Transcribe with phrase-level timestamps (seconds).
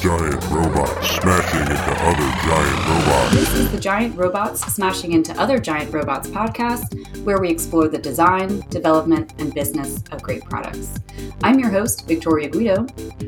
[0.00, 3.34] giant robots smashing into other giant robots.
[3.34, 7.98] This is the Giant Robots Smashing into Other Giant Robots podcast, where we explore the
[7.98, 10.98] design, development, and business of great products.
[11.42, 12.86] I'm your host, Victoria Guido.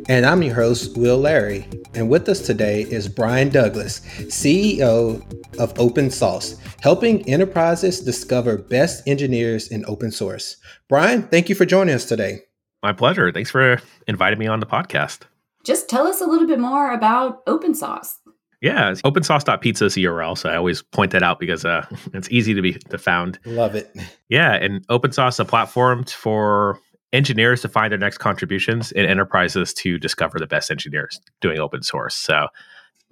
[0.08, 1.69] And I'm your host, Will Larry.
[1.93, 4.01] And with us today is Brian Douglas,
[4.31, 5.21] CEO
[5.59, 10.57] of OpenSauced, helping enterprises discover best engineers in open source.
[10.89, 12.45] Brian, thank you for joining us today.
[12.83, 13.31] My pleasure.
[13.31, 13.79] Thanks for
[14.09, 15.25] inviting me on the podcast.
[15.65, 18.15] Just tell us a little bit more about OpenSauced.
[18.61, 22.55] Yeah, opensauced.pizza is the URL, so I always point that out because uh, it's easy
[22.55, 23.38] to be to found.
[23.45, 23.95] Love it.
[24.29, 26.79] Yeah, and open source a platform for
[27.12, 31.83] engineers to find their next contributions and enterprises to discover the best engineers doing open
[31.83, 32.15] source.
[32.15, 32.47] So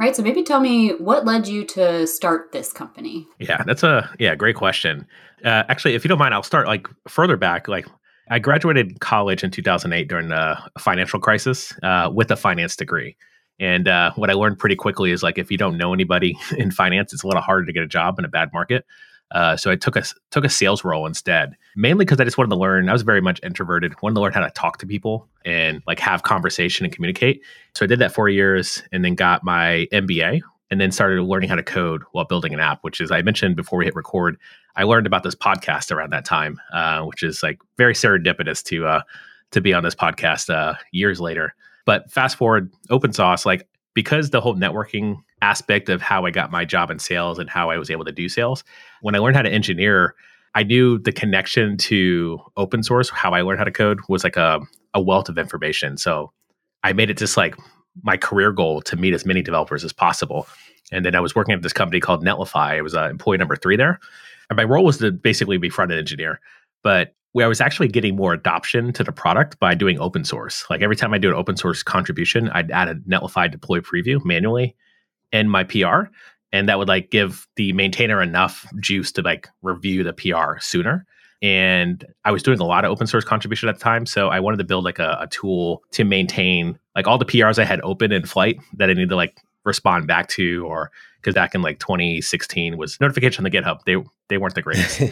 [0.00, 0.16] Right.
[0.16, 3.26] So maybe tell me what led you to start this company.
[3.38, 5.06] Yeah, that's a yeah, great question.
[5.44, 7.68] Uh, actually, if you don't mind, I'll start like further back.
[7.68, 7.86] Like
[8.30, 13.16] I graduated college in 2008 during the financial crisis uh, with a finance degree.
[13.58, 16.70] And uh, what I learned pretty quickly is like if you don't know anybody in
[16.70, 18.86] finance, it's a little harder to get a job in a bad market.
[19.32, 22.50] Uh, so I took a took a sales role instead, mainly because I just wanted
[22.50, 22.88] to learn.
[22.88, 26.00] I was very much introverted, wanted to learn how to talk to people and like
[26.00, 27.42] have conversation and communicate.
[27.76, 30.40] So I did that four years, and then got my MBA,
[30.70, 32.82] and then started learning how to code while building an app.
[32.82, 34.36] Which is I mentioned before we hit record.
[34.76, 38.86] I learned about this podcast around that time, uh, which is like very serendipitous to
[38.86, 39.02] uh,
[39.50, 41.54] to be on this podcast uh, years later.
[41.86, 46.50] But fast forward, open source, like because the whole networking aspect of how I got
[46.50, 48.62] my job in sales and how I was able to do sales,
[49.00, 50.14] when I learned how to engineer,
[50.54, 54.36] I knew the connection to open source, how I learned how to code was like
[54.36, 54.60] a,
[54.94, 55.96] a wealth of information.
[55.96, 56.32] So
[56.82, 57.56] I made it just like
[58.02, 60.46] my career goal to meet as many developers as possible.
[60.92, 62.78] And then I was working at this company called Netlify.
[62.78, 64.00] I was uh, employee number three there.
[64.48, 66.40] And my role was to basically be front end engineer.
[66.82, 70.64] But where I was actually getting more adoption to the product by doing open source.
[70.68, 74.24] Like every time I do an open source contribution, I'd add a Netlify deploy preview
[74.24, 74.74] manually
[75.30, 76.10] in my PR.
[76.52, 81.06] And that would like give the maintainer enough juice to like review the PR sooner.
[81.42, 84.04] And I was doing a lot of open source contribution at the time.
[84.04, 87.58] So I wanted to build like a, a tool to maintain like all the PRs
[87.58, 91.34] I had open in flight that I needed to like respond back to or because
[91.34, 93.80] back in like 2016 was notification on the GitHub.
[93.84, 93.96] They
[94.28, 95.02] they weren't the greatest.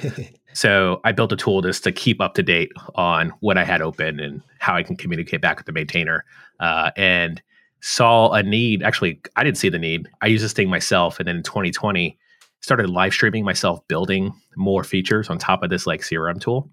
[0.53, 3.83] so I built a tool just to keep up to date on what I had
[3.83, 6.25] open and how I can communicate back with the maintainer.
[6.61, 7.43] Uh, and
[7.81, 8.83] saw a need.
[8.83, 10.09] Actually, I didn't see the need.
[10.21, 12.19] I used this thing myself, and then in 2020
[12.61, 16.71] started live streaming myself building more features on top of this like CRM tool,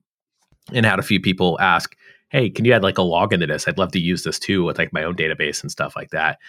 [0.74, 1.96] and had a few people ask,
[2.30, 3.68] "Hey, can you add like a login to this?
[3.68, 6.40] I'd love to use this too with like my own database and stuff like that."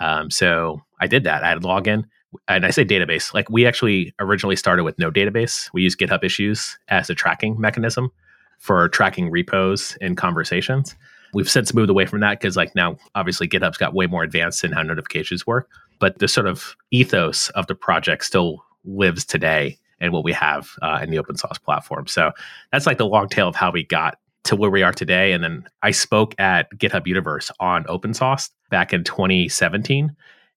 [0.00, 1.44] Um, so I did that.
[1.44, 2.04] I had login
[2.48, 5.70] and I say database, like we actually originally started with no database.
[5.72, 8.10] We use GitHub issues as a tracking mechanism
[8.58, 10.94] for tracking repos and conversations.
[11.32, 14.62] We've since moved away from that because, like, now obviously GitHub's got way more advanced
[14.62, 15.68] in how notifications work.
[15.98, 20.70] But the sort of ethos of the project still lives today and what we have
[20.82, 22.06] uh, in the open source platform.
[22.06, 22.32] So
[22.72, 25.32] that's like the long tail of how we got to where we are today.
[25.32, 30.14] And then I spoke at GitHub Universe on open source back in 2017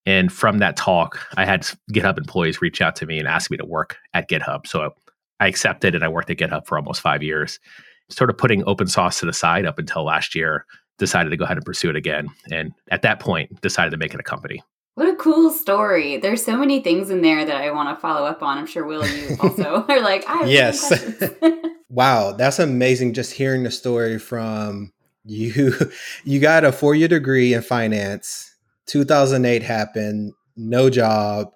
[0.07, 3.57] and from that talk, I had GitHub employees reach out to me and ask me
[3.57, 4.66] to work at GitHub.
[4.66, 4.95] So
[5.41, 7.59] I accepted and I worked at GitHub for almost five years,
[8.09, 10.66] sort of putting open source to the side up until last year,
[10.97, 12.29] decided to go ahead and pursue it again.
[12.49, 14.63] And at that point, decided to make it a company.
[14.97, 16.18] What a cool story.
[16.18, 18.58] There's so many things in there that I want to follow up on.
[18.58, 20.91] I'm sure Will, you also are like, I have yes.
[21.90, 24.91] wow, that's amazing just hearing the story from
[25.24, 25.75] you.
[26.24, 28.56] You got a four year degree in finance
[28.88, 31.53] 2008 happened, no job,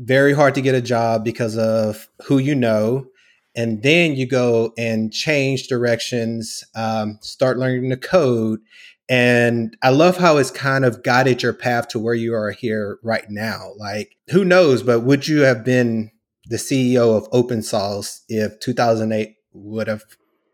[0.00, 3.06] very hard to get a job because of who you know.
[3.54, 8.58] And then you go and change directions, um, start learning the code.
[9.08, 12.98] And I love how it's kind of guided your path to where you are here
[13.02, 13.72] right now.
[13.76, 16.10] Like, who knows, but would you have been
[16.46, 20.04] the CEO of OpenSauced if 2008 would have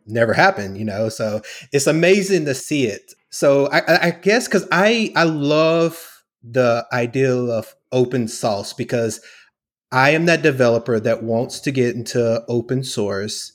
[0.06, 1.09] never happened, you know?
[1.09, 1.42] So
[1.72, 3.12] it's amazing to see it.
[3.31, 9.21] So I, I guess because I I love the idea of open source because
[9.92, 13.53] I am that developer that wants to get into open source,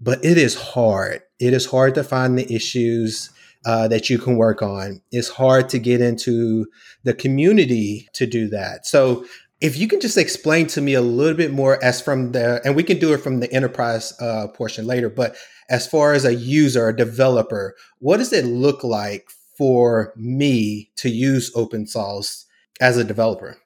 [0.00, 1.22] but it is hard.
[1.38, 3.30] It is hard to find the issues
[3.64, 5.00] uh, that you can work on.
[5.10, 6.66] It's hard to get into
[7.02, 8.86] the community to do that.
[8.86, 9.24] So
[9.60, 12.76] if you can just explain to me a little bit more as from the and
[12.76, 15.36] we can do it from the enterprise uh, portion later but
[15.70, 19.26] as far as a user a developer what does it look like
[19.56, 22.44] for me to use open source
[22.80, 23.56] as a developer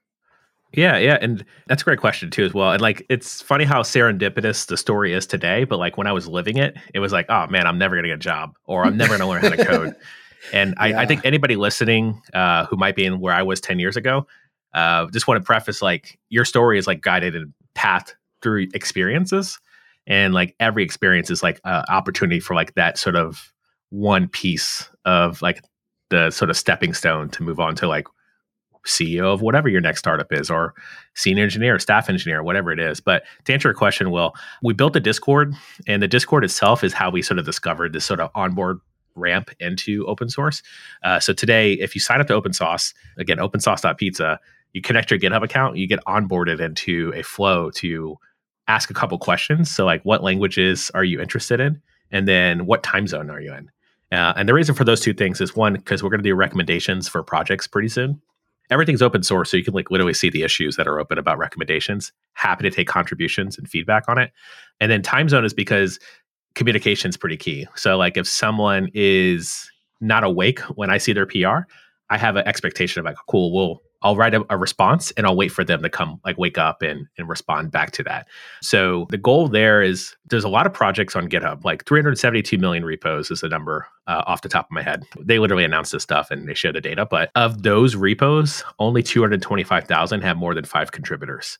[0.72, 2.72] yeah, yeah, and that's a great question too, as well.
[2.72, 6.28] And like, it's funny how serendipitous the story is today, but like when I was
[6.28, 8.96] living it, it was like, oh man, I'm never gonna get a job, or I'm
[8.96, 9.96] never gonna learn how to code.
[10.52, 11.00] And I, Yeah.
[11.00, 14.26] I think anybody listening uh, who might be in where I was 10 years ago,
[14.72, 19.58] uh, just want to preface like your story is like guided and path through experiences.
[20.06, 23.52] And like every experience is like an opportunity for like that sort of
[23.90, 25.60] one piece of like
[26.10, 28.06] the sort of stepping stone to move on to like
[28.88, 30.74] CEO of whatever your next startup is, or
[31.14, 33.00] senior engineer, staff engineer, whatever it is.
[33.00, 35.54] But to answer your question, Will, we built a Discord,
[35.86, 38.80] and the Discord itself is how we sort of discovered this sort of onboard
[39.14, 40.62] ramp into open source.
[41.02, 44.38] Uh, so today, if you sign up to OpenSauced, again, opensauced.pizza,
[44.72, 48.16] you connect your GitHub account, you get onboarded into a flow to
[48.68, 49.70] ask a couple questions.
[49.70, 51.80] So, like, what languages are you interested in?
[52.10, 53.70] And then what time zone are you in?
[54.10, 56.34] Uh, and the reason for those two things is one, because we're going to do
[56.34, 58.20] recommendations for projects pretty soon
[58.70, 61.38] everything's open source so you can like literally see the issues that are open about
[61.38, 62.12] recommendations.
[62.34, 64.32] Happy to take contributions and feedback on it.
[64.80, 65.98] And then time zone is because
[66.54, 67.66] communication is pretty key.
[67.76, 69.70] So like if someone is
[70.00, 71.66] not awake when i see their pr
[72.10, 75.36] i have an expectation of like cool we'll i'll write a, a response and i'll
[75.36, 78.28] wait for them to come like wake up and and respond back to that.
[78.62, 82.84] So the goal there is there's a lot of projects on github like 372 million
[82.84, 85.04] repos is the number uh, off the top of my head.
[85.20, 89.02] They literally announced this stuff and they show the data but of those repos only
[89.02, 91.58] 225000 have more than five contributors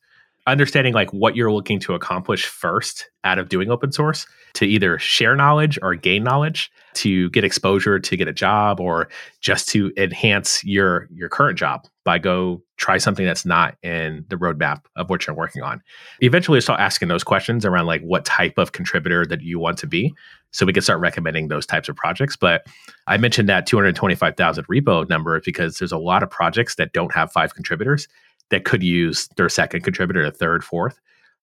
[0.51, 4.97] understanding like what you're looking to accomplish first out of doing open source to either
[4.99, 9.09] share knowledge or gain knowledge to get exposure to get a job or
[9.41, 14.35] just to enhance your your current job by go try something that's not in the
[14.35, 15.81] roadmap of what you're working on.
[16.21, 19.87] Eventually start asking those questions around like what type of contributor that you want to
[19.87, 20.13] be
[20.51, 22.35] so we can start recommending those types of projects.
[22.35, 22.65] But
[23.07, 27.31] i mentioned that 225000 repo number because there's a lot of projects that don't have
[27.31, 28.07] five contributors
[28.49, 30.99] that could use their second contributor, a third, fourth.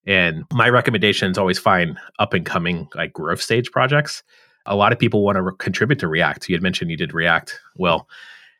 [0.06, 4.23] And my recommendation is always find up and coming like growth stage projects.
[4.67, 6.49] A lot of people want to re- contribute to React.
[6.49, 7.58] You had mentioned you did React.
[7.76, 8.08] Well,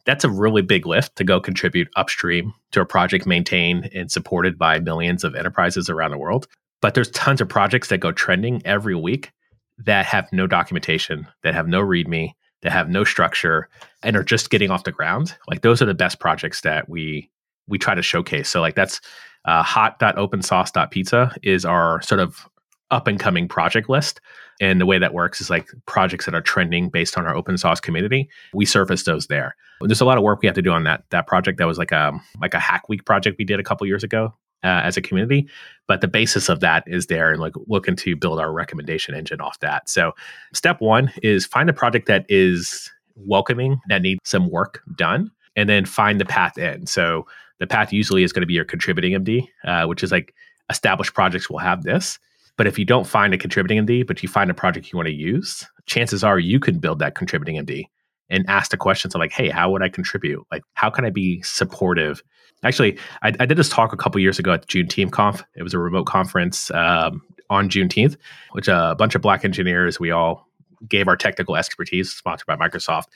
[0.05, 4.57] that's a really big lift to go contribute upstream to a project maintained and supported
[4.59, 6.47] by millions of enterprises around the world.
[6.81, 9.33] But there's tons of projects that go trending every week
[9.79, 12.33] that have no documentation, that have no README,
[12.63, 13.69] that have no structure,
[14.03, 15.37] and are just getting off the ground.
[15.49, 17.31] Like those are the best projects that we
[17.69, 18.49] we try to showcase.
[18.49, 19.01] So like that's
[19.45, 22.49] uh, hot.opensauced.pizza is our sort of
[22.91, 24.21] up and coming project list.
[24.61, 27.59] And the way that works is like projects that are trending based on our open
[27.59, 28.29] source community.
[28.55, 29.55] We surface those there.
[29.81, 31.59] There's a lot of work we have to do on that that project.
[31.59, 34.33] That was like a like a hack week project we did a couple years ago
[34.65, 35.47] uh, as a community.
[35.87, 39.41] But the basis of that is there, and like looking to build our recommendation engine
[39.41, 39.91] off that.
[39.91, 40.13] So
[40.55, 45.69] step one is find a project that is welcoming that needs some work done, and
[45.69, 46.87] then find the path in.
[46.87, 47.27] So
[47.59, 50.35] the path usually is going to be your contributing MD, uh, which is like
[50.71, 52.19] established projects will have this.
[52.57, 55.09] But if you don't find a contributing MD, but you find a project you want
[55.09, 57.87] to use, chances are you can build that contributing MD
[58.29, 60.45] and ask the questions of like, hey, how would I contribute?
[60.51, 62.23] Like, how can I be supportive?
[62.63, 65.43] Actually, I, I did this talk a couple years ago at the Juneteenth Conf.
[65.55, 68.17] It was a remote conference um, on Juneteenth,
[68.53, 70.49] which uh, a bunch of Black engineers, we all
[70.89, 73.07] gave our technical expertise, sponsored by Microsoft.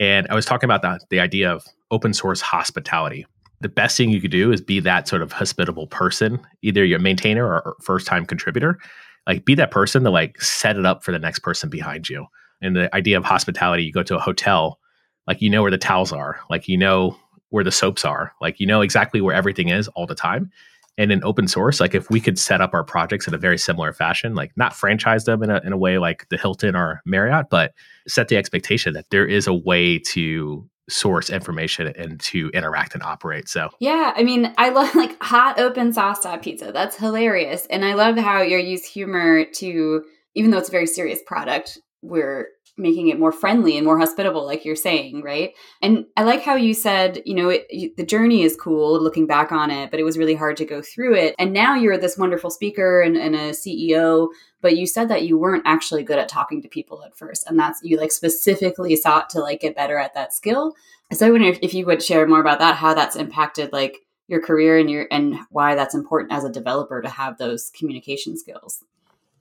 [0.00, 3.26] And I was talking about the, the idea of open source hospitality
[3.60, 6.98] the best thing you could do is be that sort of hospitable person, either your
[6.98, 8.78] maintainer or first time contributor.
[9.26, 12.26] Like be that person to like set it up for the next person behind you.
[12.62, 14.78] And the idea of hospitality, you go to a hotel,
[15.26, 17.16] like you know where the towels are, like you know
[17.50, 20.50] where the soaps are, like you know exactly where everything is all the time.
[20.98, 23.56] And in open source, like if we could set up our projects in a very
[23.56, 27.00] similar fashion, like not franchise them in a, in a way like the Hilton or
[27.06, 27.72] Marriott, but
[28.06, 33.02] set the expectation that there is a way to source information and to interact and
[33.02, 33.48] operate.
[33.48, 36.72] So Yeah, I mean, I love like hot open sauce pizza.
[36.72, 37.66] That's hilarious.
[37.70, 41.78] And I love how you use humor to, even though it's a very serious product,
[42.02, 45.54] we're making it more friendly and more hospitable, like you're saying, right?
[45.82, 49.26] And I like how you said, you know, it, you, the journey is cool looking
[49.26, 51.34] back on it, but it was really hard to go through it.
[51.38, 54.28] And now you're this wonderful speaker and, and a CEO,
[54.60, 57.48] but you said that you weren't actually good at talking to people at first.
[57.48, 60.74] And that's, you like specifically sought to like get better at that skill.
[61.12, 63.98] So I wonder if, if you would share more about that, how that's impacted like
[64.28, 68.36] your career and your and why that's important as a developer to have those communication
[68.36, 68.84] skills.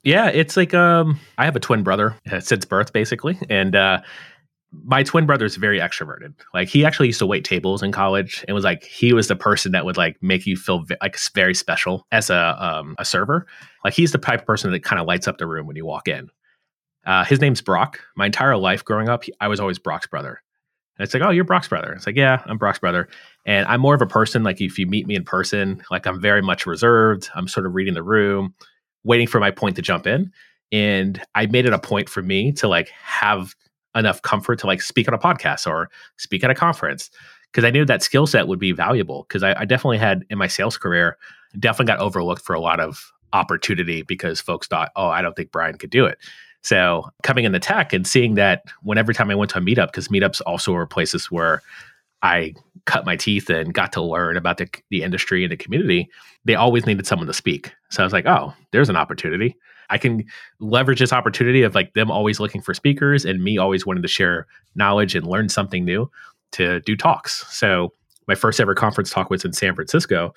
[0.04, 4.01] Yeah, it's like um I have a twin brother uh, since birth basically and uh
[4.84, 6.34] my twin brother is very extroverted.
[6.54, 9.36] Like he actually used to wait tables in college and was like he was the
[9.36, 13.48] person that would like make you feel like very special as a um a server.
[13.84, 15.86] Like he's the type of person that kind of lights up the room when you
[15.86, 16.30] walk in.
[17.06, 18.01] Uh, his name's Brock.
[18.18, 20.42] My entire life growing up, he, I was always Brock's brother.
[21.00, 21.94] And it's like, oh, you're Brock's brother.
[21.94, 23.08] It's like, yeah, I'm Brock's brother.
[23.46, 26.20] And I'm more of a person, like if you meet me in person, like I'm
[26.20, 27.30] very much reserved.
[27.34, 28.54] I'm sort of reading the room,
[29.08, 30.32] waiting for my point to jump in.
[30.72, 33.56] And I made it a point for me to like have
[33.96, 37.10] enough comfort to like speak on a podcast or speak at a conference
[37.52, 39.26] because I knew that skill set would be valuable.
[39.28, 41.18] Because I, I, definitely had in my sales career,
[41.58, 45.52] definitely got overlooked for a lot of opportunity because folks thought, oh, I don't think
[45.52, 46.20] Brian could do it.
[46.62, 49.62] So coming in the tech and seeing that when every time I went to a
[49.62, 51.62] meetup, because meetups also were places where
[52.22, 52.54] I
[52.86, 56.10] cut my teeth and got to learn about the, the industry and the community,
[56.46, 57.74] they always needed someone to speak.
[57.90, 59.56] So I was like, oh, there's an opportunity.
[59.90, 60.24] I can
[60.60, 64.08] leverage this opportunity of like them always looking for speakers and me always wanting to
[64.08, 66.10] share knowledge and learn something new
[66.54, 67.46] to do talks.
[67.56, 67.94] So
[68.28, 70.34] my first ever conference talk was in San Francisco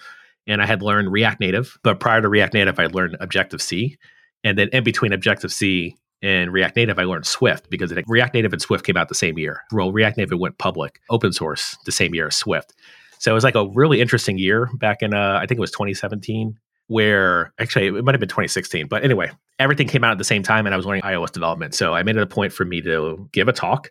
[0.47, 3.97] and I had learned React Native, but prior to React Native, I learned Objective C.
[4.43, 8.53] And then in between Objective C and React Native, I learned Swift because React Native
[8.53, 9.63] and Swift came out the same year.
[9.73, 12.75] Well, React Native went public, open source, the same year as Swift.
[13.19, 15.71] So it was like a really interesting year back in, uh, I think it was
[15.71, 16.59] 2017,
[16.89, 18.89] where actually it might have been 2016.
[18.89, 21.75] But anyway, everything came out at the same time and I was learning iOS development.
[21.75, 23.91] So I made it a point for me to give a talk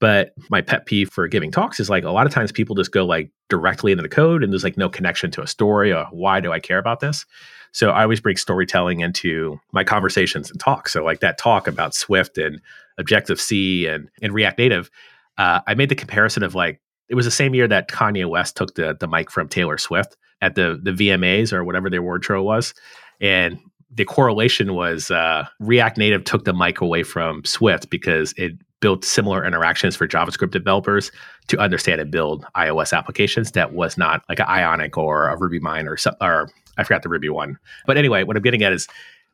[0.00, 2.92] but my pet peeve for giving talks is like a lot of times people just
[2.92, 6.06] go like directly into the code and there's like no connection to a story or
[6.10, 7.26] why do I care about this?
[7.72, 10.92] So I always bring storytelling into my conversations and talks.
[10.92, 12.60] So like that talk about Swift and
[12.98, 14.90] Objective C and, and React Native,
[15.36, 18.56] uh, I made the comparison of like it was the same year that Kanye West
[18.56, 22.24] took the the mic from Taylor Swift at the the VMAs or whatever their award
[22.24, 22.74] show was,
[23.20, 23.58] and
[23.90, 29.04] the correlation was uh, React Native took the mic away from Swift because it built
[29.04, 31.10] similar interactions for JavaScript developers
[31.48, 35.88] to understand and build iOS applications that was not like an Ionic or a RubyMine
[35.88, 36.48] or some, or
[36.78, 37.58] I forgot the Ruby one.
[37.86, 38.88] But anyway, what I'm getting at is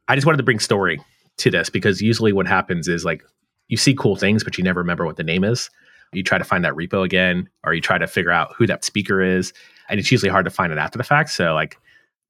[0.09, 1.01] I just wanted to bring story
[1.37, 3.23] to this because usually what happens is like
[3.69, 5.71] you see cool things, but you never remember what the name is.
[6.13, 8.85] You try to find that repo again, or you try to figure out who that
[8.85, 9.53] speaker is,
[9.89, 11.31] and it's usually hard to find it after the fact.
[11.31, 11.79] So like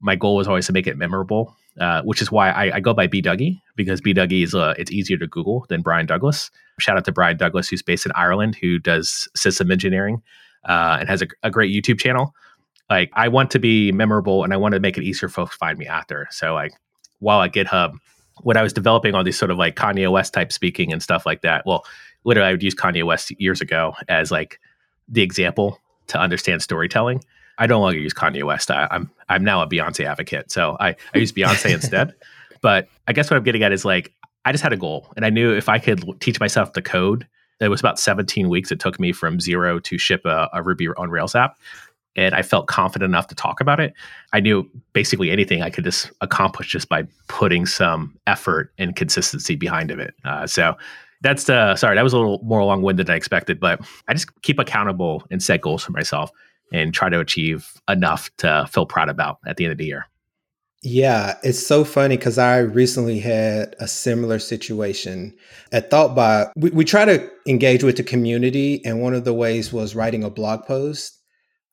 [0.00, 2.94] my goal was always to make it memorable, uh, which is why I, I, go
[2.94, 6.50] by B Dougie because B Dougie is uh, it's easier to Google than Brian Douglas.
[6.78, 10.22] Shout out to Brian Douglas, who's based in Ireland, who does system engineering
[10.64, 12.34] uh, and has a, a, great YouTube channel.
[12.90, 15.52] Like I want to be memorable and I want to make it easier for folks
[15.52, 16.28] to find me after.
[16.30, 16.72] So like
[17.20, 17.94] while at GitHub,
[18.42, 21.24] when I was developing all these sort of like Kanye West type speaking and stuff
[21.24, 21.84] like that, well,
[22.24, 24.60] literally I would use Kanye West years ago as like
[25.08, 27.24] the example to understand storytelling.
[27.58, 28.70] I no longer use Kanye West.
[28.70, 32.14] I, am I'm, I'm now a Beyonce advocate, so I I use Beyonce instead.
[32.60, 34.12] But I guess what I'm getting at is like
[34.44, 37.26] I just had a goal, and I knew if I could teach myself the code,
[37.60, 40.88] it was about 17 weeks it took me from zero to ship a, a Ruby
[40.88, 41.56] on Rails app.
[42.16, 43.92] And I felt confident enough to talk about it.
[44.32, 49.56] I knew basically anything I could just accomplish just by putting some effort and consistency
[49.56, 50.14] behind of it.
[50.24, 50.74] Uh, so
[51.22, 54.28] that's the sorry that was a little more long-winded than I expected, but I just
[54.42, 56.30] keep accountable and set goals for myself
[56.72, 60.06] and try to achieve enough to feel proud about at the end of the year.
[60.82, 65.34] Yeah, it's so funny because I recently had a similar situation
[65.72, 66.50] at ThoughtBot.
[66.56, 70.22] We, we try to engage with the community, and one of the ways was writing
[70.22, 71.18] a blog post.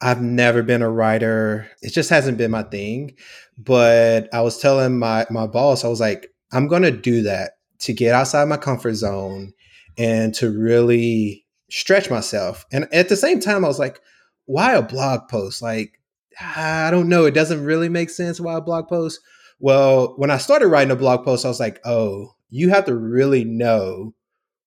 [0.02, 1.70] I've never been a writer.
[1.82, 3.16] It just hasn't been my thing.
[3.58, 7.94] But I was telling my my boss, I was like, I'm gonna do that to
[7.94, 9.54] get outside my comfort zone
[9.98, 12.66] and to really stretch myself.
[12.72, 14.02] And at the same time, I was like,
[14.46, 15.62] why a blog post?
[15.62, 16.00] Like,
[16.40, 17.26] I don't know.
[17.26, 19.20] It doesn't really make sense why a blog post.
[19.60, 22.96] Well, when I started writing a blog post, I was like, oh, you have to
[22.96, 24.14] really know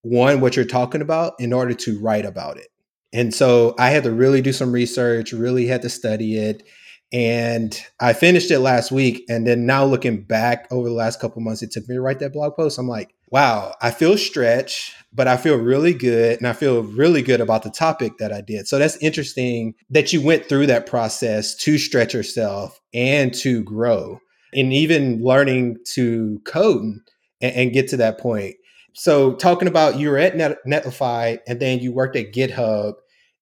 [0.03, 2.69] one, what you're talking about in order to write about it.
[3.15, 6.65] And so I had to really do some research, really had to study it.
[7.13, 9.25] And I finished it last week.
[9.29, 12.19] And then now looking back over the last couple months, it took me to write
[12.19, 12.77] that blog post.
[12.77, 16.39] I'm like, wow, I feel stretched, but I feel really good.
[16.39, 18.67] And I feel really good about the topic that I did.
[18.67, 24.19] So that's interesting that you went through that process to stretch yourself and to grow
[24.53, 26.97] and even learning to code
[27.41, 28.57] and, and get to that point.
[28.93, 32.95] So talking about you were at Net- Netlify and then you worked at GitHub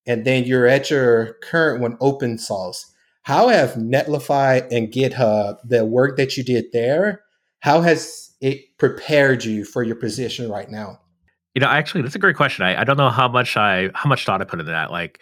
[0.06, 2.92] and then you're at your current one, OpenSauced
[3.22, 7.22] how have Netlify and GitHub, the work that you did there,
[7.60, 10.98] how has it prepared you for your position right now?
[11.54, 12.64] You know, actually, that's a great question.
[12.64, 14.90] I, I don't know how much I how much thought I put into that.
[14.90, 15.20] Like,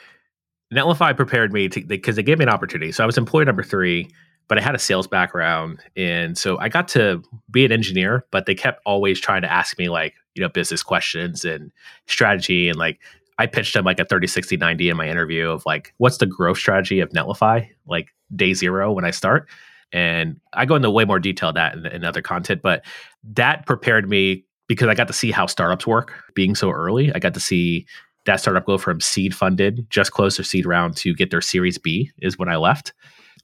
[0.73, 2.93] Netlify prepared me to because they, they gave me an opportunity.
[2.93, 4.09] So I was employee number three,
[4.49, 8.25] but I had a sales background, and so I got to be an engineer.
[8.31, 11.73] But they kept always trying to ask me like you know business questions and
[12.07, 13.01] strategy and like
[13.41, 16.27] I pitched him like a 30, 60, 90 in my interview of like, what's the
[16.27, 19.49] growth strategy of Netlify, like day zero when I start?
[19.93, 22.85] And I go into way more detail that in, in other content, but
[23.25, 27.15] that prepared me because I got to see how startups work being so early.
[27.15, 27.87] I got to see
[28.27, 31.79] that startup go from seed funded, just close to seed round to get their series
[31.79, 32.93] B is when I left.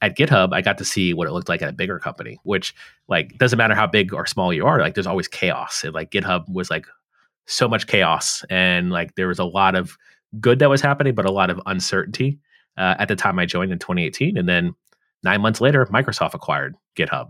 [0.02, 2.74] At GitHub, I got to see what it looked like at a bigger company, which
[3.08, 5.84] like doesn't matter how big or small you are, like there's always chaos.
[5.84, 6.86] And like GitHub was like
[7.46, 9.96] so much chaos and like there was a lot of
[10.40, 12.38] good that was happening, but a lot of uncertainty
[12.76, 14.36] uh, at the time I joined in 2018.
[14.36, 14.74] And then
[15.22, 17.28] nine months later, Microsoft acquired GitHub.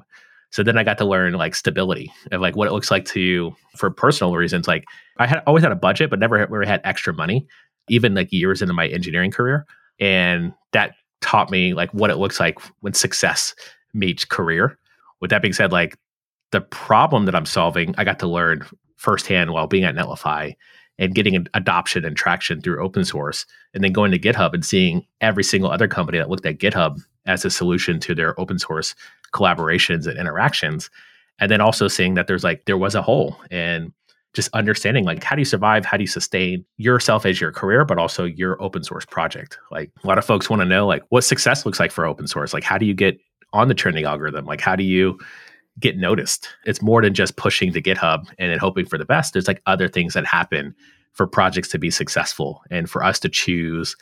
[0.51, 3.55] So then I got to learn like stability of like what it looks like to
[3.77, 4.67] for personal reasons.
[4.67, 4.85] Like
[5.19, 7.47] I had always had a budget, but never really had extra money,
[7.89, 9.67] even like years into my engineering career.
[9.99, 13.55] And that taught me like what it looks like when success
[13.93, 14.79] meets career.
[15.21, 15.97] With that being said, like
[16.53, 18.65] the problem that I'm solving, I got to learn
[18.97, 20.55] firsthand while being at Netlify
[20.99, 25.07] and getting adoption and traction through open source and then going to GitHub and seeing
[25.21, 28.95] every single other company that looked at GitHub as a solution to their open source
[29.33, 30.91] collaborations and interactions.
[31.39, 33.93] And then also seeing that there's like there was a hole and
[34.33, 35.85] just understanding like how do you survive?
[35.85, 39.59] How do you sustain yourself as your career but also your open source project?
[39.71, 42.27] Like a lot of folks want to know like what success looks like for open
[42.27, 42.55] source.
[42.55, 43.19] Like how do you get
[43.53, 44.47] on the trending algorithm?
[44.47, 45.19] Like how do you
[45.79, 46.49] get noticed.
[46.65, 49.33] It's more than just pushing to github and then hoping for the best.
[49.33, 50.75] There's like other things that happen
[51.13, 53.97] for projects to be successful and for us to choose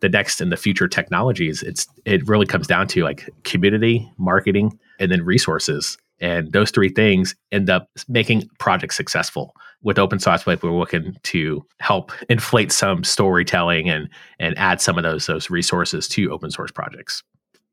[0.00, 1.62] the next and the future technologies.
[1.62, 5.98] It's it really comes down to like community marketing and then resources.
[6.20, 9.54] And those three things end up making projects successful.
[9.82, 14.08] With open source like we're looking to help inflate some storytelling and
[14.40, 17.22] and add some of those those resources to open source projects.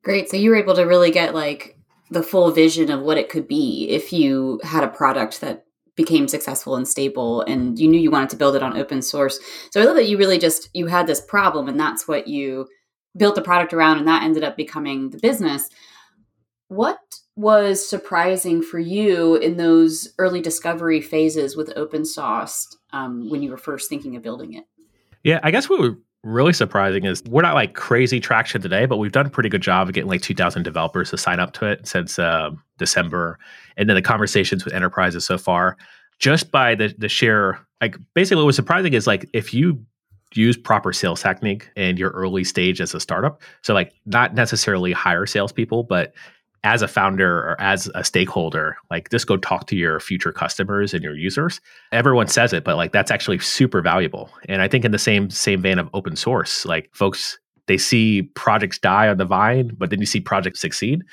[0.04, 0.30] Great.
[0.30, 1.75] So you were able to really get like
[2.10, 6.28] the full vision of what it could be if you had a product that became
[6.28, 9.40] successful and stable and you knew you wanted to build it on open source.
[9.72, 12.68] So i love that you really just you had this problem and that's what you
[13.18, 15.70] built the product around and that ended up becoming the business.
[16.68, 17.00] What
[17.38, 23.52] was surprising for you in those early discovery phases with open source um, when you
[23.52, 24.66] were first thinking of building it?
[25.24, 25.80] Yeah i guess what
[26.26, 29.62] really surprising is we're not like crazy traction today but we've done a pretty good
[29.62, 33.38] job of getting like 2000 developers to sign up to it since uh, december.
[33.78, 35.78] And then the conversations with enterprises so far
[36.20, 39.80] just by the the share like basically what was surprising is like if you
[40.34, 44.92] use proper sales technique in your early stage as a startup so like not necessarily
[44.92, 46.14] hire salespeople but
[46.66, 50.94] as a founder or as a stakeholder like just go talk to your future customers
[50.94, 51.62] and your users.
[51.92, 54.30] Everyone says it but like that's actually super valuable.
[54.50, 58.24] And i think in the same same vein of open source like folks they see
[58.36, 61.04] projects die on the vine but then you see projects succeed.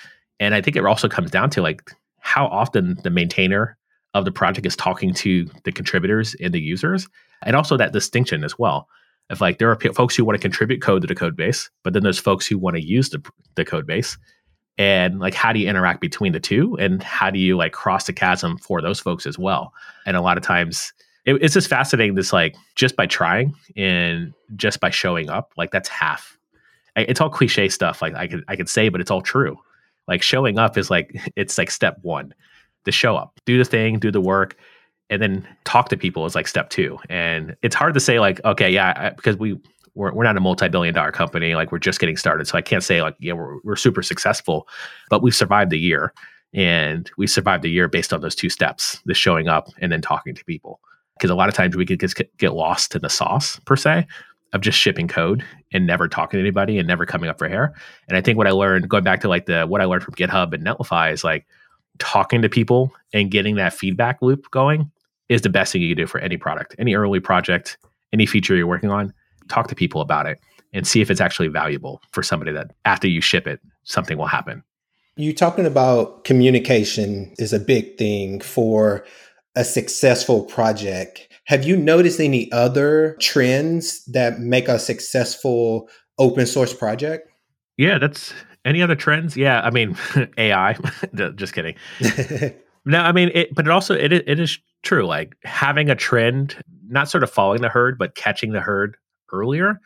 [0.40, 3.76] And i think it also comes down to like how often the maintainer
[4.14, 7.08] of the project is talking to the contributors and the users,
[7.42, 8.88] and also that distinction as well.
[9.30, 11.70] If like there are p- folks who want to contribute code to the code base,
[11.82, 13.22] but then there's folks who want to use the,
[13.54, 14.18] the code base,
[14.78, 18.06] and like how do you interact between the two, and how do you like cross
[18.06, 19.72] the chasm for those folks as well?
[20.06, 20.92] And a lot of times,
[21.24, 22.14] it, it's just fascinating.
[22.14, 26.38] This like just by trying and just by showing up, like that's half.
[26.96, 28.02] It's all cliche stuff.
[28.02, 29.58] Like I could I could say, but it's all true.
[30.08, 32.34] Like showing up is like it's like step one.
[32.84, 34.56] To show up, do the thing, do the work,
[35.08, 36.98] and then talk to people is like step two.
[37.08, 39.60] And it's hard to say like, okay, yeah, I, because we
[39.94, 42.84] we're, we're not a multi-billion dollar company like we're just getting started so i can't
[42.84, 44.66] say like yeah we're, we're super successful
[45.10, 46.12] but we've survived the year
[46.54, 50.00] and we survived the year based on those two steps the showing up and then
[50.00, 50.80] talking to people
[51.16, 54.06] because a lot of times we could just get lost in the sauce per se
[54.52, 57.72] of just shipping code and never talking to anybody and never coming up for air.
[58.08, 60.14] And I think what I learned going back to like the what I learned from
[60.14, 61.46] GitHub and Netlify is like
[61.98, 64.90] talking to people and getting that feedback loop going
[65.28, 67.78] is the best thing you can do for any product, any early project,
[68.12, 69.12] any feature you're working on.
[69.52, 70.40] Talk to people about it
[70.72, 74.26] and see if it's actually valuable for somebody that after you ship it, something will
[74.26, 74.62] happen.
[75.16, 79.04] You're talking about communication is a big thing for
[79.54, 81.28] a successful project.
[81.44, 87.28] Have you noticed any other trends that make a successful open source project?
[87.76, 88.32] Yeah, that's
[88.64, 89.36] any other trends?
[89.36, 89.98] Yeah, I mean
[90.38, 90.78] AI.
[91.34, 91.74] Just kidding.
[92.86, 95.04] no, I mean, it, but it also it it is true.
[95.04, 96.56] Like having a trend,
[96.88, 98.96] not sort of following the herd, but catching the herd
[99.32, 99.80] earlier,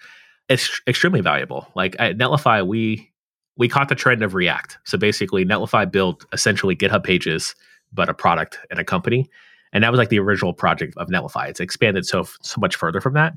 [0.48, 1.68] is extremely valuable.
[1.74, 3.10] Like at Netlify, we
[3.56, 4.78] we caught the trend of React.
[4.84, 7.54] So basically, Netlify built essentially GitHub pages,
[7.92, 9.28] but a product and a company
[9.72, 11.48] and that was like the original project of Netlify.
[11.48, 13.34] It's expanded so so much further from that.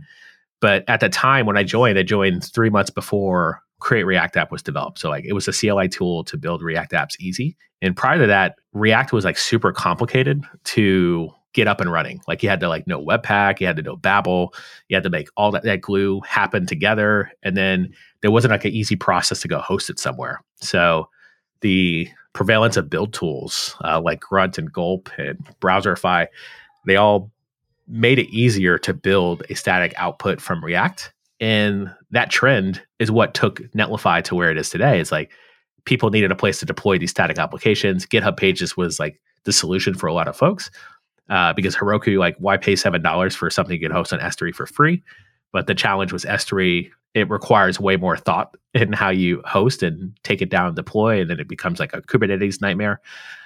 [0.62, 4.52] But at the time when I joined, I joined three months before Create React App
[4.52, 5.00] was developed.
[5.00, 7.58] So like it was a CLI tool to build React apps easy.
[7.82, 12.22] And prior to that, React was like super complicated to get up and running.
[12.28, 14.54] Like you had to like know Webpack, you had to know Babel,
[14.88, 17.32] you had to make all that, that glue happen together.
[17.44, 20.44] And then there wasn't like an easy process to go host it somewhere.
[20.62, 21.10] So
[21.62, 26.28] the prevalence of build tools uh, like Grunt and Gulp and Browserify,
[26.86, 27.32] they all
[27.88, 31.12] made it easier to build a static output from React.
[31.40, 35.00] And that trend is what took Netlify to where it is today.
[35.00, 35.32] It's like
[35.86, 38.06] people needed a place to deploy these static applications.
[38.06, 40.70] GitHub Pages was like the solution for a lot of folks.
[41.30, 44.54] Uh, because Heroku, like, why pay seven dollars for something you can host on S3
[44.54, 45.04] for free?
[45.52, 46.90] But the challenge was S3.
[47.16, 51.22] It requires way more thought in how you host and take it down and deploy,
[51.22, 53.02] and then it becomes like a Kubernetes nightmare.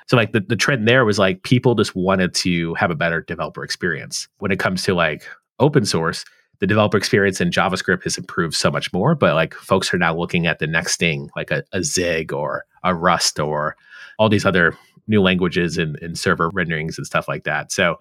[0.07, 3.21] So like the, the trend there was like people just wanted to have a better
[3.21, 4.27] developer experience.
[4.39, 5.25] When it comes to like
[5.59, 6.25] open source,
[6.59, 10.15] the developer experience in JavaScript has improved so much more, but like folks are now
[10.15, 13.75] looking at the next thing, like a, a Zig or a Rust or
[14.19, 17.71] all these other new languages and, and server renderings and stuff like that.
[17.71, 17.99] So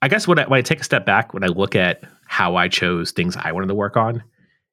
[0.00, 2.56] I guess when I, when I take a step back, when I look at how
[2.56, 4.22] I chose things I wanted to work on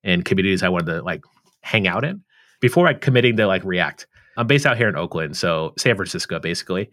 [0.04, 1.24] and communities I wanted to like
[1.62, 2.22] hang out in,
[2.62, 4.08] before I committing to like React,
[4.38, 6.92] I'm based out here in Oakland, so San Francisco, basically.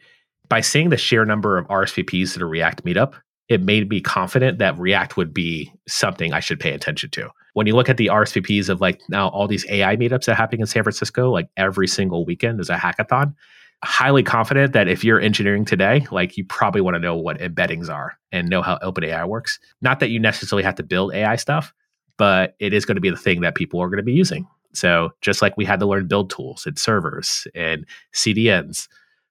[0.48, 3.14] By seeing the sheer number of RSVPs to a React meetup,
[3.48, 7.30] it made me confident that React would be something I should pay attention to.
[7.54, 10.34] When you look at the RSVPs of like now all these AI meetups that are
[10.36, 13.34] happening in San Francisco, like every single weekend is a hackathon.
[13.84, 17.88] Highly confident that if you're engineering today, like you probably want to know what embeddings
[17.88, 19.58] are and know how OpenAI works.
[19.80, 21.74] Not that you necessarily have to build AI stuff,
[22.16, 24.46] but it is going to be the thing that people are going to be using.
[24.72, 28.88] So just like we had to learn build tools and servers and CDNs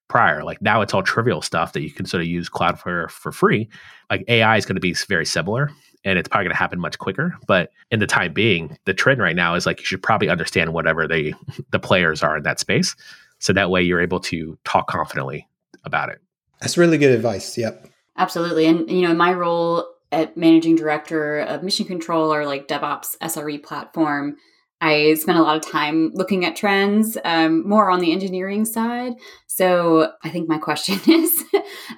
[0.07, 3.31] prior, like now it's all trivial stuff that you can sort of use Cloudflare for
[3.31, 3.69] free.
[4.09, 5.71] Like AI is going to be very similar
[6.03, 7.35] and it's probably going to happen much quicker.
[7.47, 10.73] But in the time being, the trend right now is like you should probably understand
[10.73, 11.33] whatever the
[11.71, 12.95] the players are in that space.
[13.41, 15.47] So that way you're able to talk confidently
[15.83, 16.21] about it.
[16.61, 17.57] That's really good advice.
[17.57, 17.89] Yep.
[18.17, 18.67] Absolutely.
[18.67, 23.17] And you know, in my role at managing director of mission control or like DevOps
[23.21, 24.37] SRE platform,
[24.79, 29.13] I spend a lot of time looking at trends, um, more on the engineering side.
[29.47, 31.43] So I think my question is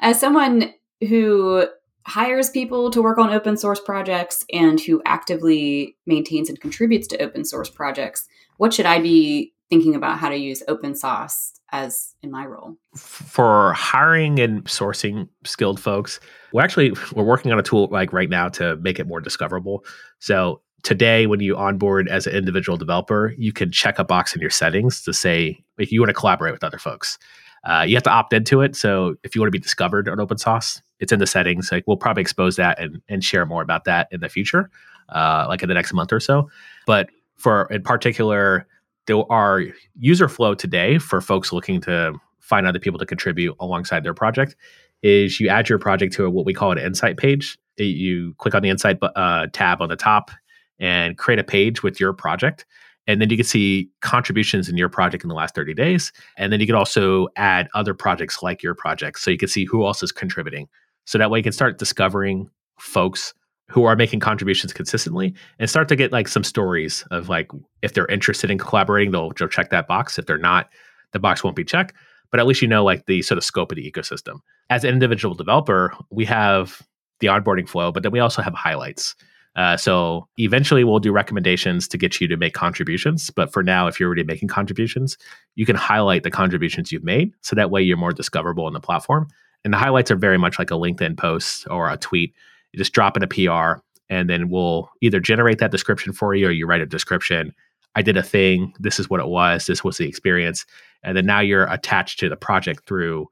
[0.01, 0.73] as someone
[1.08, 1.67] who
[2.06, 7.21] hires people to work on open source projects and who actively maintains and contributes to
[7.21, 8.27] open source projects,
[8.58, 12.75] what should I be thinking about how to use open source as in my role?
[12.95, 16.19] For hiring and sourcing skilled folks,
[16.51, 19.83] we're actually we're working on a tool like right now to make it more discoverable.
[20.19, 24.41] So today when you onboard as an individual developer you can check a box in
[24.41, 27.17] your settings to say if you want to collaborate with other folks
[27.63, 30.19] uh, you have to opt into it so if you want to be discovered on
[30.19, 33.62] open source it's in the settings like we'll probably expose that and, and share more
[33.62, 34.69] about that in the future
[35.07, 36.49] uh, like in the next month or so
[36.86, 38.67] but for in particular
[39.07, 39.63] there are
[39.97, 44.55] user flow today for folks looking to find other people to contribute alongside their project
[45.01, 48.61] is you add your project to what we call an insight page you click on
[48.61, 50.31] the insight uh, tab on the top
[50.79, 52.65] and create a page with your project.
[53.07, 56.13] And then you can see contributions in your project in the last 30 days.
[56.37, 59.19] And then you can also add other projects like your project.
[59.19, 60.69] So you can see who else is contributing.
[61.05, 63.33] So that way you can start discovering folks
[63.69, 67.49] who are making contributions consistently and start to get like some stories of like
[67.82, 70.19] if they're interested in collaborating, they'll, they'll check that box.
[70.19, 70.69] If they're not,
[71.12, 71.93] the box won't be checked.
[72.30, 74.39] But at least you know like the sort of scope of the ecosystem.
[74.69, 76.82] As an individual developer, we have
[77.19, 79.15] the onboarding flow, but then we also have highlights.
[79.56, 83.30] Uh, so eventually we'll do recommendations to get you to make contributions.
[83.30, 85.17] But for now, if you're already making contributions,
[85.56, 87.32] you can highlight the contributions you've made.
[87.41, 89.28] So that way you're more discoverable in the platform.
[89.63, 92.34] And the highlights are very much like a LinkedIn post or a tweet.
[92.73, 96.47] You just drop in a PR and then we'll either generate that description for you
[96.47, 97.53] or you write a description.
[97.95, 98.73] I did a thing.
[98.79, 99.65] This is what it was.
[99.65, 100.65] This was the experience.
[101.03, 103.27] And then now you're attached to the project through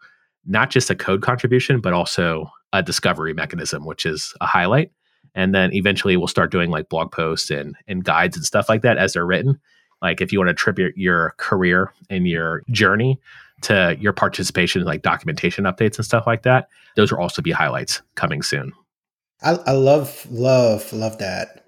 [0.45, 4.91] not just a code contribution, but also a discovery mechanism, which is a highlight
[5.35, 8.81] and then eventually we'll start doing like blog posts and and guides and stuff like
[8.81, 9.59] that as they're written
[10.01, 13.19] like if you want to trip your, your career and your journey
[13.61, 18.01] to your participation like documentation updates and stuff like that those will also be highlights
[18.15, 18.71] coming soon
[19.43, 21.61] i, I love love love that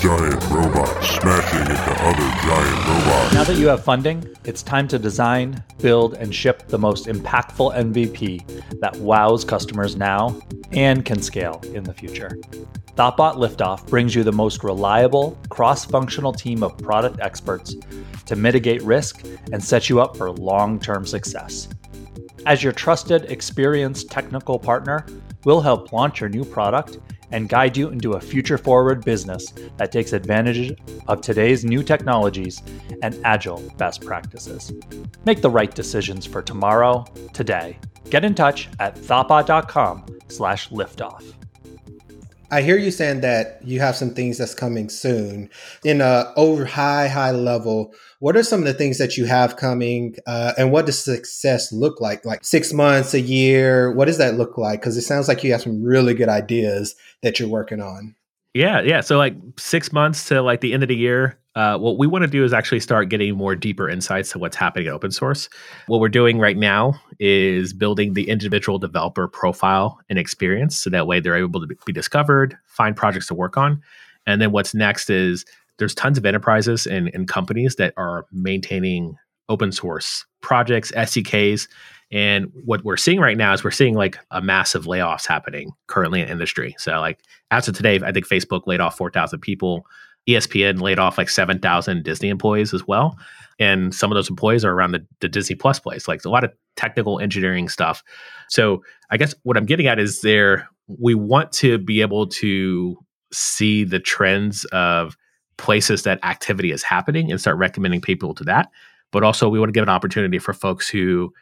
[0.00, 3.34] Giant robot smashing into other giant robots.
[3.34, 7.74] Now that you have funding, it's time to design, build, and ship the most impactful
[7.74, 12.38] MVP that wows customers now and can scale in the future.
[12.94, 17.74] Thoughtbot Liftoff brings you the most reliable, cross functional team of product experts
[18.26, 21.68] to mitigate risk and set you up for long term success.
[22.46, 25.04] As your trusted, experienced technical partner,
[25.48, 26.98] we'll help launch your new product
[27.30, 32.62] and guide you into a future forward business that takes advantage of today's new technologies
[33.02, 34.70] and agile best practices.
[35.24, 37.78] Make the right decisions for tomorrow, today.
[38.10, 41.37] Get in touch at thoughtbot.com slash liftoff.
[42.50, 45.50] I hear you saying that you have some things that's coming soon.
[45.84, 49.56] In a over high, high level, what are some of the things that you have
[49.56, 52.24] coming uh, and what does success look like?
[52.24, 53.92] Like six months, a year?
[53.92, 54.80] What does that look like?
[54.80, 58.14] Because it sounds like you have some really good ideas that you're working on.
[58.54, 59.02] Yeah, yeah.
[59.02, 62.22] So like six months to like the end of the year, uh, what we want
[62.22, 65.48] to do is actually start getting more deeper insights to what's happening in open source.
[65.86, 71.06] What we're doing right now is building the individual developer profile and experience, so that
[71.06, 73.82] way they're able to be discovered, find projects to work on,
[74.26, 75.44] and then what's next is
[75.78, 79.16] there's tons of enterprises and, and companies that are maintaining
[79.48, 81.68] open source projects, SDKs.
[82.10, 86.20] And what we're seeing right now is we're seeing like a massive layoffs happening currently
[86.20, 86.74] in industry.
[86.78, 89.86] So like as of today, I think Facebook laid off 4,000 people.
[90.28, 93.18] ESPN laid off like 7,000 Disney employees as well.
[93.58, 96.44] And some of those employees are around the, the Disney Plus place, like a lot
[96.44, 98.04] of technical engineering stuff.
[98.48, 102.96] So I guess what I'm getting at is there, we want to be able to
[103.32, 105.16] see the trends of
[105.56, 108.70] places that activity is happening and start recommending people to that.
[109.10, 111.32] But also, we want to give an opportunity for folks who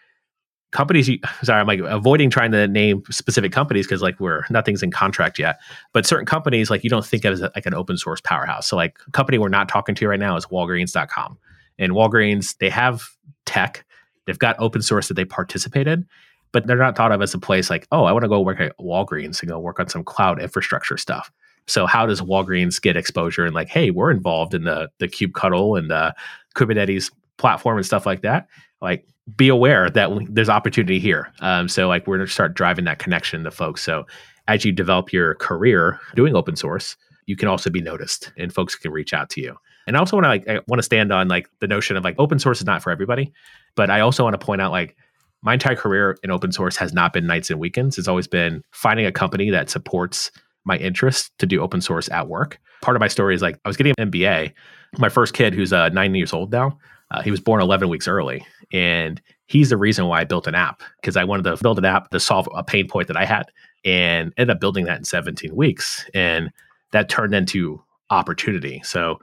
[0.73, 1.11] companies
[1.43, 5.39] sorry i'm like avoiding trying to name specific companies because like we're nothing's in contract
[5.39, 5.61] yet.
[5.93, 8.67] But certain companies like you don't think of as like an open source powerhouse.
[8.67, 11.39] So like a company we're not talking to right now is walgreens.com
[11.79, 13.09] and walgreens they have
[13.45, 13.85] tech.
[14.27, 16.07] They've got open source that they participate in
[16.53, 18.61] but they're not thought of as a place like oh i want to go work
[18.61, 21.31] at walgreens and go work on some cloud infrastructure stuff.
[21.69, 25.79] So how does walgreens get exposure and like hey we're involved in the the kubectl
[25.79, 26.15] and the
[26.55, 28.49] kubernetes platform and stuff like that
[28.81, 31.33] like be aware that there's opportunity here.
[31.41, 33.83] Um, so like we're going to start driving that connection to folks.
[33.83, 34.07] So
[34.49, 38.77] as you develop your career doing open source, you can also be noticed and folks
[38.77, 39.57] can reach out to you.
[39.87, 42.05] And I also want to like I want to stand on like the notion of
[42.05, 43.33] like open source is not for everybody,
[43.75, 44.97] but I also want to point out like
[45.43, 47.99] my entire career in open source has not been nights and weekends.
[47.99, 50.31] It's always been finding a company that supports
[50.65, 52.59] my interest to do open source at work.
[52.83, 54.53] Part of my story is like I was getting an MBA.
[54.99, 56.79] My first kid, who's uh, nine years old now,
[57.13, 58.45] uh, he was born 11 weeks early.
[58.73, 61.85] And he's the reason why I built an app because I wanted to build an
[61.85, 63.51] app to solve a pain point that I had
[63.85, 66.05] and ended up building that in 17 weeks.
[66.15, 66.51] And
[66.93, 68.81] that turned into opportunity.
[68.85, 69.21] So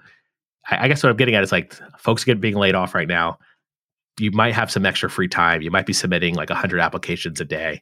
[0.70, 3.08] I, I guess what I'm getting at is like folks get being laid off right
[3.08, 3.38] now.
[4.20, 5.62] You might have some extra free time.
[5.62, 7.82] You might be submitting like 100 applications a day.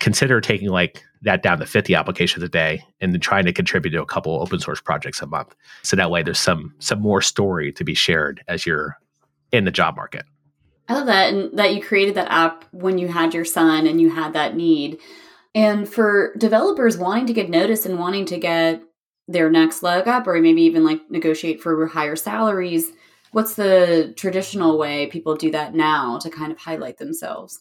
[0.00, 3.92] Consider taking like that down to 50 applications a day and then trying to contribute
[3.92, 5.54] to a couple open source projects a month.
[5.82, 8.96] So that way there's some some more story to be shared as you're
[9.52, 10.24] in the job market.
[10.88, 14.00] I love that and that you created that app when you had your son and
[14.00, 14.98] you had that need.
[15.54, 18.82] And for developers wanting to get noticed and wanting to get
[19.26, 22.92] their next leg up or maybe even like negotiate for higher salaries,
[23.32, 27.60] what's the traditional way people do that now to kind of highlight themselves?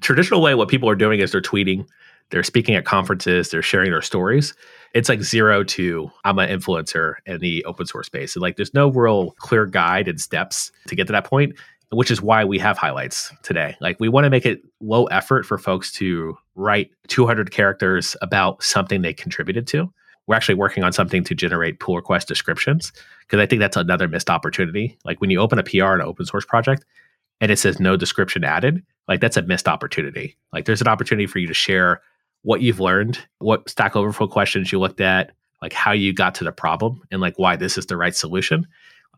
[0.00, 1.86] Traditional way what people are doing is they're tweeting,
[2.30, 4.54] they're speaking at conferences, they're sharing their stories.
[4.94, 8.34] It's like zero to I'm an influencer in the open source space.
[8.34, 11.54] And like there's no real clear guide and steps to get to that point
[11.92, 13.76] which is why we have highlights today.
[13.80, 18.62] Like we want to make it low effort for folks to write 200 characters about
[18.62, 19.92] something they contributed to.
[20.26, 24.08] We're actually working on something to generate pull request descriptions because I think that's another
[24.08, 24.96] missed opportunity.
[25.04, 26.84] Like when you open a PR in an open source project
[27.40, 30.36] and it says no description added, like that's a missed opportunity.
[30.52, 32.00] Like there's an opportunity for you to share
[32.42, 36.44] what you've learned, what Stack Overflow questions you looked at, like how you got to
[36.44, 38.66] the problem and like why this is the right solution.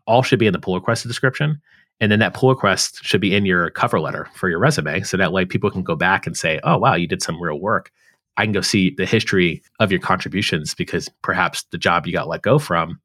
[0.07, 1.61] All should be in the pull request description.
[2.01, 5.01] And then that pull request should be in your cover letter for your resume.
[5.01, 7.59] So that way people can go back and say, oh, wow, you did some real
[7.59, 7.91] work.
[8.37, 12.27] I can go see the history of your contributions because perhaps the job you got
[12.27, 12.99] let go from,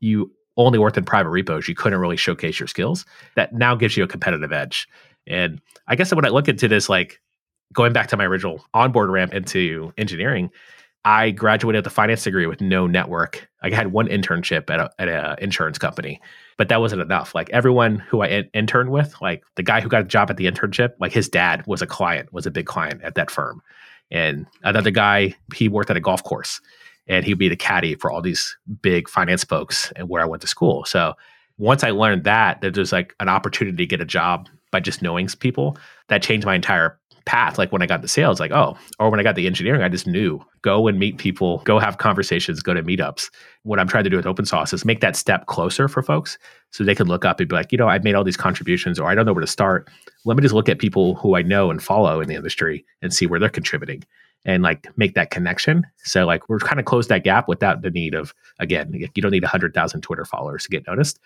[0.00, 1.68] you only worked in private repos.
[1.68, 3.04] You couldn't really showcase your skills.
[3.34, 4.88] That now gives you a competitive edge.
[5.26, 7.20] And I guess when I look into this, like
[7.72, 10.50] going back to my original onboard ramp into engineering,
[11.08, 13.48] I graduated with a finance degree with no network.
[13.62, 16.20] I had one internship at a, at an insurance company,
[16.58, 17.34] but that wasn't enough.
[17.34, 20.36] Like everyone who I in- interned with, like the guy who got a job at
[20.36, 23.62] the internship, like his dad was a client, was a big client at that firm.
[24.10, 26.60] And another guy, he worked at a golf course
[27.06, 30.42] and he'd be the caddy for all these big finance folks and where I went
[30.42, 30.84] to school.
[30.84, 31.14] So
[31.56, 35.02] once I learned that, that there's like an opportunity to get a job by just
[35.02, 35.76] knowing people,
[36.08, 37.58] that changed my entire path.
[37.58, 39.90] Like when I got the sales, like, oh, or when I got the engineering, I
[39.90, 43.30] just knew go and meet people, go have conversations, go to meetups.
[43.64, 46.38] What I'm trying to do with open source is make that step closer for folks
[46.70, 48.98] so they can look up and be like, you know, I've made all these contributions
[48.98, 49.90] or I don't know where to start.
[50.24, 53.12] Let me just look at people who I know and follow in the industry and
[53.12, 54.04] see where they're contributing
[54.46, 55.84] and like make that connection.
[55.98, 59.32] So like we're kind of close that gap without the need of again, you don't
[59.32, 61.18] need 100,000 Twitter followers to get noticed.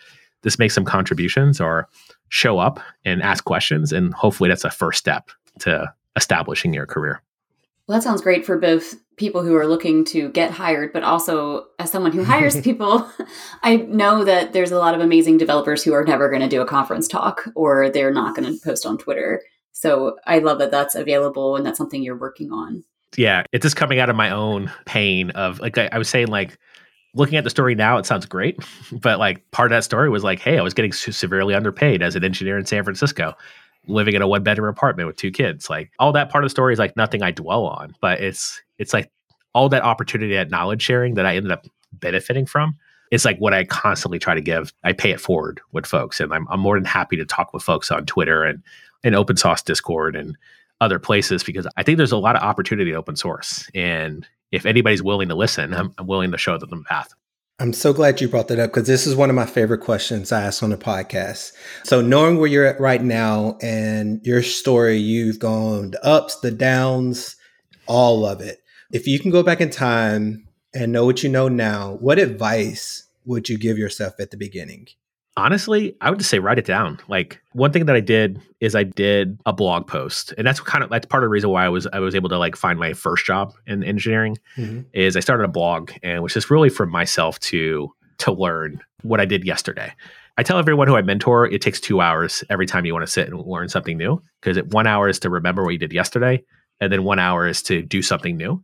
[0.42, 1.88] This makes some contributions or
[2.28, 7.22] show up and ask questions and hopefully that's a first step to establishing your career.
[7.86, 11.66] Well, that sounds great for both people who are looking to get hired, but also
[11.78, 13.10] as someone who hires people,
[13.62, 16.62] I know that there's a lot of amazing developers who are never going to do
[16.62, 19.42] a conference talk or they're not going to post on Twitter.
[19.72, 22.84] So I love that that's available and that's something you're working on.
[23.16, 26.28] Yeah, it's just coming out of my own pain of like I, I was saying,
[26.28, 26.58] like
[27.14, 28.58] looking at the story now, it sounds great.
[28.92, 32.14] But like part of that story was like, hey, I was getting severely underpaid as
[32.14, 33.34] an engineer in San Francisco,
[33.86, 35.70] living in a one bedroom apartment with two kids.
[35.70, 38.60] Like all that part of the story is like nothing I dwell on, but it's
[38.78, 39.10] it's like
[39.54, 42.76] all that opportunity, at knowledge sharing that I ended up benefiting from.
[43.10, 44.72] It's like what I constantly try to give.
[44.84, 47.62] I pay it forward with folks, and I'm, I'm more than happy to talk with
[47.62, 48.62] folks on Twitter and
[49.04, 50.36] in open source Discord and
[50.80, 53.68] other places because I think there's a lot of opportunity in open source.
[53.74, 57.12] And if anybody's willing to listen, I'm, I'm willing to show them the path.
[57.58, 60.32] I'm so glad you brought that up because this is one of my favorite questions
[60.32, 61.52] I ask on the podcast.
[61.84, 66.50] So, knowing where you're at right now and your story, you've gone the ups, the
[66.50, 67.36] downs,
[67.86, 68.58] all of it.
[68.90, 73.06] If you can go back in time and know what you know now, what advice
[73.24, 74.88] would you give yourself at the beginning?
[75.36, 76.98] Honestly, I would just say write it down.
[77.08, 80.84] Like one thing that I did is I did a blog post, and that's kind
[80.84, 82.78] of that's part of the reason why I was I was able to like find
[82.78, 84.36] my first job in engineering.
[84.58, 84.82] Mm-hmm.
[84.92, 89.20] Is I started a blog, and which is really for myself to to learn what
[89.20, 89.94] I did yesterday.
[90.36, 93.12] I tell everyone who I mentor it takes two hours every time you want to
[93.12, 96.44] sit and learn something new because one hour is to remember what you did yesterday,
[96.80, 98.62] and then one hour is to do something new.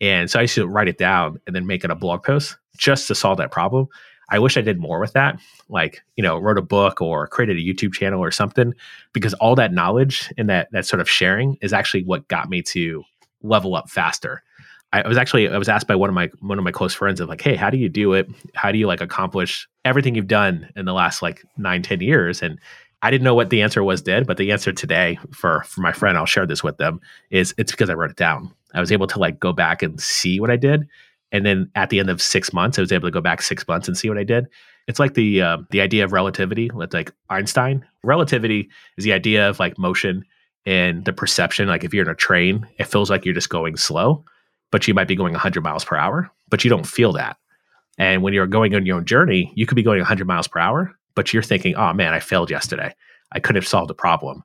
[0.00, 2.56] And so I used to write it down and then make it a blog post
[2.76, 3.88] just to solve that problem.
[4.30, 7.56] I wish I did more with that, like you know, wrote a book or created
[7.56, 8.74] a YouTube channel or something,
[9.12, 12.62] because all that knowledge and that that sort of sharing is actually what got me
[12.62, 13.04] to
[13.42, 14.42] level up faster.
[14.92, 17.20] I was actually I was asked by one of my one of my close friends
[17.20, 18.28] of like, hey, how do you do it?
[18.54, 22.42] How do you like accomplish everything you've done in the last like nine ten years?
[22.42, 22.58] And
[23.02, 25.92] I didn't know what the answer was did, but the answer today for for my
[25.92, 28.52] friend, I'll share this with them, is it's because I wrote it down.
[28.74, 30.86] I was able to like go back and see what I did
[31.32, 33.66] and then at the end of six months, I was able to go back six
[33.68, 34.46] months and see what I did.
[34.88, 37.86] It's like the uh, the idea of relativity with like Einstein.
[38.02, 40.24] Relativity is the idea of like motion
[40.66, 41.68] and the perception.
[41.68, 44.24] Like if you're in a train, it feels like you're just going slow,
[44.70, 47.36] but you might be going 100 miles per hour, but you don't feel that.
[47.98, 50.58] And when you're going on your own journey, you could be going 100 miles per
[50.58, 52.94] hour, but you're thinking, "Oh man, I failed yesterday.
[53.32, 54.42] I couldn't have solved a problem."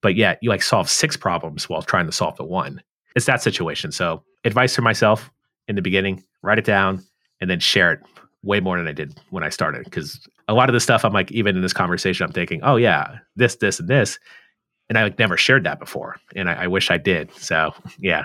[0.00, 2.82] But yet, you like solve six problems while trying to solve the one.
[3.16, 3.90] It's that situation.
[3.90, 5.30] So, advice for myself:
[5.68, 7.02] in the beginning, write it down,
[7.40, 8.00] and then share it
[8.42, 9.84] way more than I did when I started.
[9.84, 12.76] Because a lot of the stuff I'm like, even in this conversation, I'm thinking, oh
[12.76, 14.18] yeah, this, this, and this.
[14.88, 16.16] And I like never shared that before.
[16.36, 17.34] And I, I wish I did.
[17.36, 18.24] So yeah.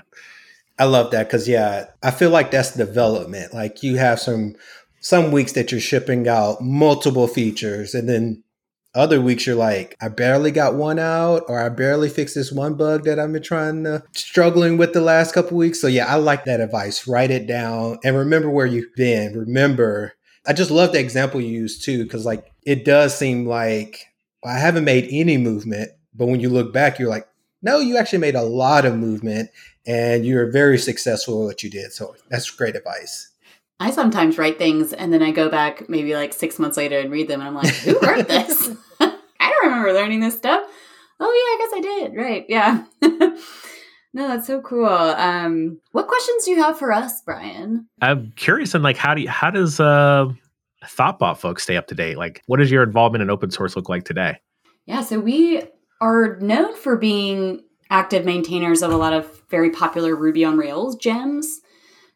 [0.78, 3.54] I love that because yeah, I feel like that's development.
[3.54, 4.56] Like you have some
[5.02, 8.44] some weeks that you're shipping out multiple features and then
[8.96, 12.76] other weeks you're like, I barely got one out, or I barely fixed this one
[12.76, 15.80] bug that I've been trying to struggling with the last couple weeks.
[15.80, 17.08] So yeah, I like that advice.
[17.08, 19.38] Write it down and remember where you've been.
[19.38, 20.14] Remember,
[20.48, 24.08] I just love the example you used too, because like it does seem like
[24.44, 27.28] I haven't made any movement, but when you look back, you're like,
[27.62, 29.50] no, you actually made a lot of movement
[29.86, 31.92] and you're very successful at what you did.
[31.92, 33.32] So that's great advice.
[33.80, 37.12] I sometimes write things and then I go back maybe like six months later and
[37.12, 38.72] read them and I'm like, who wrote this?
[39.00, 40.64] I don't remember learning this stuff.
[41.20, 42.16] Oh yeah, I guess I did.
[42.16, 42.46] Right.
[42.50, 42.84] Yeah.
[44.14, 44.86] no, that's so cool.
[44.86, 47.88] Um, what questions do you have for us, Brian?
[48.02, 50.28] I'm curious and like how do you, how does uh
[50.86, 52.18] Thoughtbot folks stay up to date?
[52.18, 54.40] Like what does your involvement in open source look like today?
[54.86, 55.64] Yeah, so we
[56.02, 60.96] are known for being active maintainers of a lot of very popular Ruby on Rails
[60.96, 61.62] gems.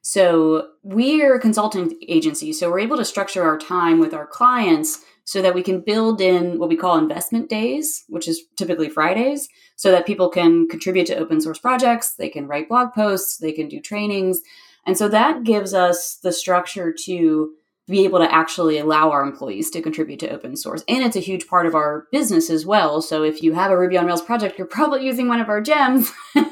[0.06, 5.02] So we're a consulting agency, so we're able to structure our time with our clients
[5.24, 9.48] so that we can build in what we call investment days, which is typically Fridays,
[9.78, 13.54] so that people can contribute to open source projects, they can write blog posts, they
[13.54, 14.42] can do trainings.
[14.86, 17.54] And so that gives us the structure to
[17.88, 20.84] be able to actually allow our employees to contribute to open source.
[20.88, 23.02] And it's a huge part of our business as well.
[23.02, 25.62] So if you have a Ruby on Rails project, you're probably using one of our
[25.62, 26.12] gems.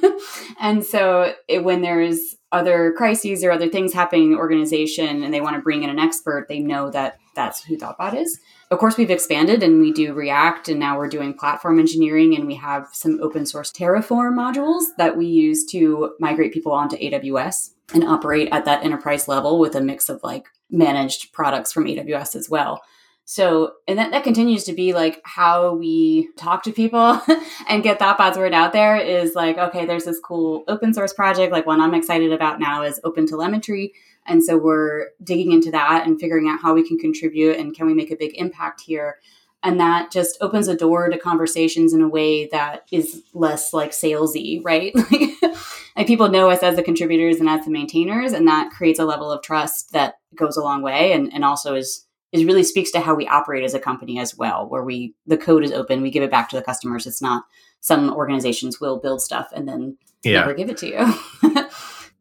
[0.59, 5.33] and so it, when there's other crises or other things happening in the organization and
[5.33, 8.37] they want to bring in an expert, they know that that's who Thoughtbot is.
[8.69, 12.45] Of course, we've expanded and we do React and now we're doing platform engineering and
[12.45, 17.71] we have some open source Terraform modules that we use to migrate people onto AWS
[17.93, 22.35] and operate at that enterprise level with a mix of like managed products from AWS
[22.35, 22.81] as well.
[23.25, 27.21] So, and that, that continues to be like how we talk to people
[27.69, 31.51] and get Thoughtbot's word out there is like, okay, there's this cool open source project.
[31.51, 33.93] Like one I'm excited about now is Open Telemetry.
[34.25, 37.85] And so we're digging into that and figuring out how we can contribute and can
[37.85, 39.19] we make a big impact here.
[39.63, 43.91] And that just opens a door to conversations in a way that is less like
[43.91, 44.93] salesy, right?
[45.95, 49.05] like people know us as the contributors and as the maintainers, and that creates a
[49.05, 52.91] level of trust that goes a long way and, and also is is really speaks
[52.91, 56.01] to how we operate as a company as well, where we the code is open,
[56.01, 57.05] we give it back to the customers.
[57.05, 57.43] It's not
[57.81, 60.41] some organizations will build stuff and then yeah.
[60.41, 61.63] never give it to you.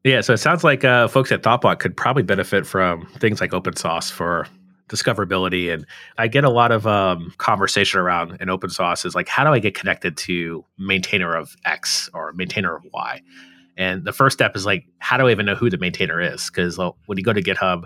[0.03, 3.53] Yeah, so it sounds like uh, folks at Thoughtbot could probably benefit from things like
[3.53, 4.47] open source for
[4.89, 5.73] discoverability.
[5.73, 9.45] And I get a lot of um, conversation around in open source is like, how
[9.45, 13.21] do I get connected to maintainer of X or maintainer of Y?
[13.81, 16.51] And the first step is like, how do I even know who the maintainer is?
[16.51, 17.85] Because well, when you go to GitHub,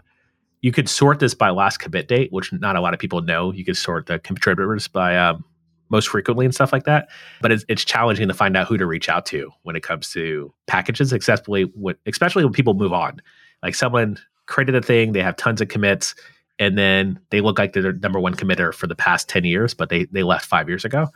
[0.60, 3.52] you could sort this by last commit date, which not a lot of people know.
[3.52, 5.44] You could sort the contributors by um,
[5.90, 7.10] most frequently and stuff like that.
[7.40, 10.10] But it's, it's challenging to find out who to reach out to when it comes
[10.14, 13.22] to packages, especially when, especially when people move on.
[13.62, 16.16] Like someone created a thing, they have tons of commits,
[16.58, 19.74] and then they look like they're the number one committer for the past 10 years,
[19.74, 21.06] but they, they left five years ago.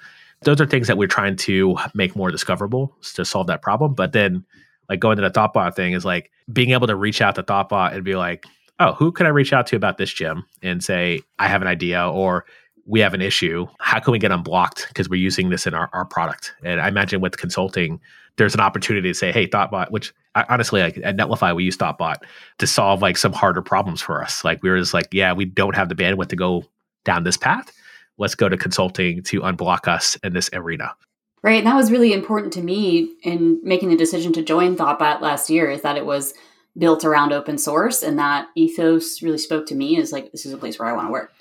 [0.43, 3.95] Those are things that we're trying to make more discoverable to solve that problem.
[3.95, 4.45] But then,
[4.89, 7.95] like going to the Thoughtbot thing is like being able to reach out to Thoughtbot
[7.95, 8.47] and be like,
[8.81, 11.69] oh, who can I reach out to about this gem and say, I have an
[11.69, 12.45] idea or
[12.87, 13.67] we have an issue.
[13.81, 16.55] How can we get unblocked because we're using this in our, our product?
[16.65, 18.01] And I imagine with consulting,
[18.37, 21.77] there's an opportunity to say, hey, Thoughtbot, which I, honestly, like at Netlify, we use
[21.77, 22.17] Thoughtbot
[22.59, 24.45] to solve like some harder problems for us.
[24.45, 26.65] Like we were just like, yeah, we don't have the bandwidth to go
[27.05, 27.73] down this path.
[28.17, 30.95] Let's go to consulting to unblock us in this arena.
[31.43, 31.59] Right.
[31.59, 35.49] And that was really important to me in making the decision to join Thoughtbot last
[35.51, 36.35] year is that it was
[36.77, 40.53] built around open source and that ethos really spoke to me is like this is
[40.53, 41.33] a place where i want to work.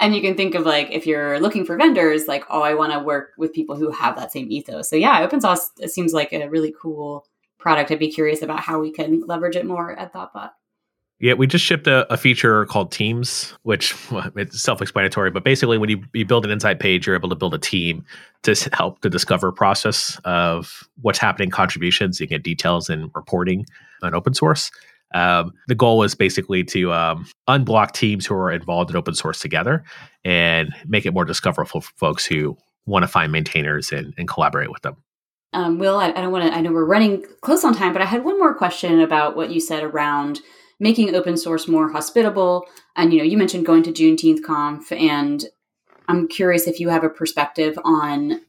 [0.00, 2.92] And you can think of like if you're looking for vendors like oh i want
[2.92, 4.88] to work with people who have that same ethos.
[4.88, 7.26] So yeah OpenSauced seems like a really cool
[7.58, 7.90] product.
[7.90, 10.50] I'd be curious about how we can leverage it more at thoughtbot
[11.20, 15.30] yeah, we just shipped a, a feature called Teams, which well, it's self-explanatory.
[15.30, 18.04] But basically, when you, you build an insight page, you're able to build a team
[18.44, 22.20] to help the discover process of what's happening, contributions.
[22.20, 23.66] You get details and reporting
[24.02, 24.70] on open source.
[25.14, 29.40] Um, the goal is basically to um, unblock teams who are involved in open source
[29.40, 29.82] together
[30.24, 32.56] and make it more discoverable for folks who
[32.86, 34.96] want to find maintainers and, and collaborate with them.
[35.54, 36.54] Um, Will, I, I don't want to.
[36.54, 39.50] I know we're running close on time, but I had one more question about what
[39.50, 40.40] you said around
[40.80, 42.66] making open source more hospitable.
[42.96, 45.44] And you know, you mentioned going to Juneteenth Conf, and
[46.08, 48.40] I'm curious if you have a perspective on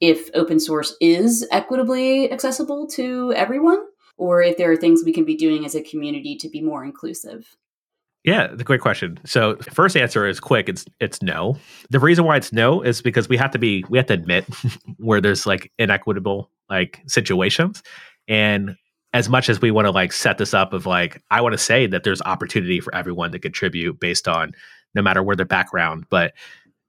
[0.00, 3.80] if open source is equitably accessible to everyone,
[4.16, 6.84] or if there are things we can be doing as a community to be more
[6.84, 7.56] inclusive.
[8.24, 9.18] Yeah, the great question.
[9.24, 10.68] So first answer is quick.
[10.68, 11.56] It's it's no.
[11.90, 14.44] The reason why it's no is because we have to be we have to admit
[14.98, 17.82] where there's like inequitable like situations,
[18.26, 18.76] and
[19.12, 21.58] as much as we want to like set this up of like i want to
[21.58, 24.52] say that there's opportunity for everyone to contribute based on
[24.94, 26.32] no matter where their background but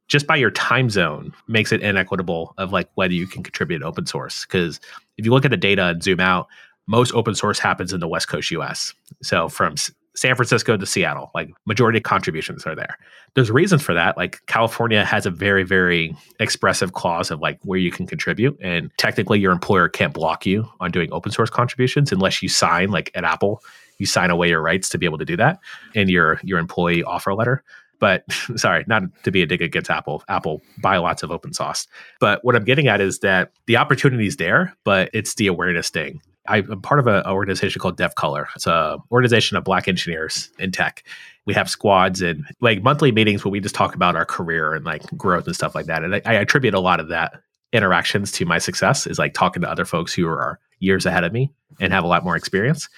[0.08, 4.06] just by your time zone makes it inequitable of like whether you can contribute open
[4.06, 4.80] source because
[5.18, 6.48] if you look at the data and zoom out
[6.88, 9.76] most open source happens in the west coast us so from
[10.16, 11.32] San Francisco to Seattle.
[11.34, 12.98] Like majority contributions are there.
[13.36, 14.18] There's reasons for that.
[14.18, 18.58] Like California has a very, very expressive clause of like where you can contribute.
[18.62, 22.90] And technically your employer can't block you on doing open source contributions unless you sign
[22.90, 23.62] like at Apple,
[23.98, 25.60] you sign away your rights to be able to do that
[25.94, 27.64] in your your employee offer letter.
[28.00, 28.24] But
[28.56, 30.24] sorry, not to be a dig against Apple.
[30.28, 31.88] Apple buy lots of open source.
[32.20, 35.90] But what I'm getting at is that the opportunity is there, but it's the awareness
[35.90, 36.22] thing.
[36.50, 38.48] I'm part of an organization called DevColor.
[38.56, 41.04] It's a organization of Black engineers in tech.
[41.46, 44.86] We have squads and like monthly meetings where we just talk about our career and
[44.86, 46.04] like growth and stuff like that.
[46.04, 47.42] And I, I attribute a lot of that
[47.72, 51.32] interactions to my success is like talking to other folks who are years ahead of
[51.32, 52.90] me and have a lot more experience.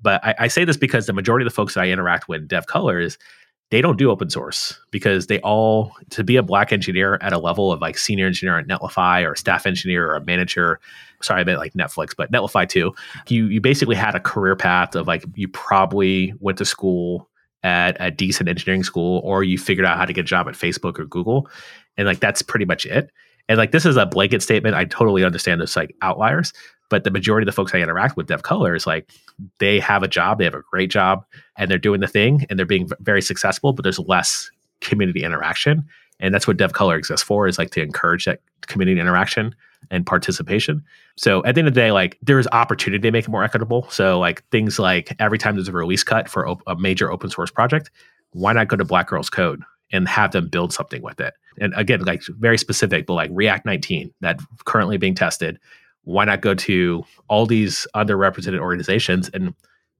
[0.00, 2.42] But I, I say this because the majority of the folks that I interact with
[2.42, 3.18] in DevColor is
[3.72, 7.38] they don't do open source because they all to be a black engineer at a
[7.38, 10.78] level of like senior engineer at Netlify or staff engineer or a manager.
[11.22, 12.92] Sorry, I meant like Netflix, but Netlify too.
[13.28, 17.30] You you basically had a career path of like you probably went to school
[17.62, 20.54] at a decent engineering school or you figured out how to get a job at
[20.54, 21.48] Facebook or Google.
[21.96, 23.10] And like that's pretty much it.
[23.48, 24.76] And like this is a blanket statement.
[24.76, 26.52] I totally understand there's like outliers,
[26.92, 29.10] but the majority of the folks I interact with DevColor is like
[29.60, 31.24] they have a job, they have a great job,
[31.56, 34.50] and they're doing the thing and they're being very successful, but there's less
[34.82, 35.88] community interaction.
[36.20, 39.54] And that's what DevColor exists for, is like to encourage that community interaction
[39.90, 40.84] and participation.
[41.16, 43.42] So at the end of the day, like there is opportunity to make it more
[43.42, 43.88] equitable.
[43.88, 47.30] So like things like every time there's a release cut for op- a major open
[47.30, 47.90] source project,
[48.32, 49.62] why not go to Black Girls Code
[49.92, 51.32] and have them build something with it?
[51.58, 55.58] And again, like very specific, but like React 19 that currently being tested,
[56.04, 59.54] why not go to all these underrepresented organizations and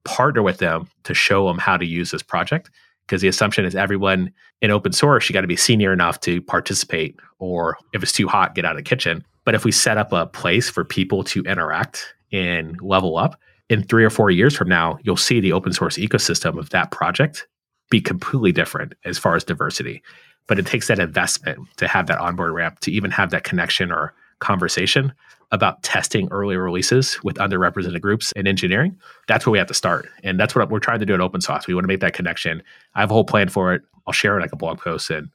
[0.04, 2.70] partner with them to show them how to use this project?
[3.06, 6.40] Because the assumption is everyone in open source, you got to be senior enough to
[6.42, 9.24] participate, or if it's too hot, get out of the kitchen.
[9.44, 13.82] But if we set up a place for people to interact and level up, in
[13.82, 17.46] three or four years from now, you'll see the open source ecosystem of that project
[17.90, 20.02] be completely different as far as diversity.
[20.46, 23.90] But it takes that investment to have that onboard ramp, to even have that connection
[23.90, 25.12] or conversation
[25.52, 28.98] about testing early releases with underrepresented groups in engineering,
[29.28, 30.08] that's where we have to start.
[30.24, 31.66] And that's what we're trying to do at OpenSauced.
[31.66, 32.62] We want to make that connection.
[32.94, 33.82] I have a whole plan for it.
[34.06, 35.10] I'll share it like a blog post.
[35.10, 35.28] And